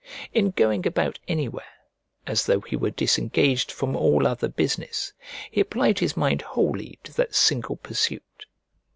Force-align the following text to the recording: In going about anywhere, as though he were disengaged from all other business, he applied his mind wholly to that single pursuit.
In 0.33 0.49
going 0.49 0.87
about 0.87 1.19
anywhere, 1.27 1.85
as 2.25 2.47
though 2.47 2.61
he 2.61 2.75
were 2.75 2.89
disengaged 2.89 3.71
from 3.71 3.95
all 3.95 4.25
other 4.25 4.47
business, 4.47 5.13
he 5.51 5.61
applied 5.61 5.99
his 5.99 6.17
mind 6.17 6.41
wholly 6.41 6.97
to 7.03 7.13
that 7.17 7.35
single 7.35 7.75
pursuit. 7.75 8.47